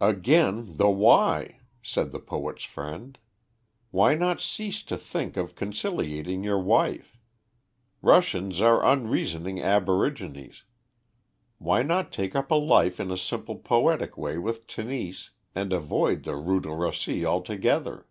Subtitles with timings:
[0.00, 3.18] "Again the why?" said the poet's friend.
[3.90, 7.18] "Why not cease to think of conciliating your wife?
[8.00, 10.62] Russians are unreasoning aborigines.
[11.58, 16.36] Why not take up life in a simple poetic way with Tenise, and avoid the
[16.36, 18.06] Rue de Russie altogether?"